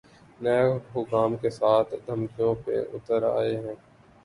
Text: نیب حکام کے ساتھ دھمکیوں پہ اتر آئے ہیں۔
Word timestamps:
نیب 0.39 0.71
حکام 0.95 1.35
کے 1.41 1.49
ساتھ 1.51 1.93
دھمکیوں 2.07 2.53
پہ 2.65 2.75
اتر 2.93 3.23
آئے 3.31 3.55
ہیں۔ 3.57 3.75